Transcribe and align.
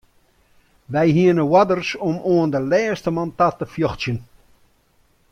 Wy 0.93 1.05
hiene 1.15 1.43
oarders 1.51 1.89
om 2.09 2.17
oan 2.33 2.49
de 2.53 2.61
lêste 2.71 3.09
man 3.15 3.29
ta 3.37 3.47
te 3.59 3.65
fjochtsjen. 3.73 4.19